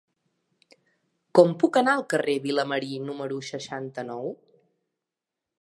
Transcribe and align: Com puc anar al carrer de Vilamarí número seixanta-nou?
Com 1.39 1.53
puc 1.65 1.77
anar 1.83 1.95
al 1.97 2.03
carrer 2.15 2.37
de 2.39 2.45
Vilamarí 2.47 2.91
número 3.11 3.39
seixanta-nou? 3.51 4.37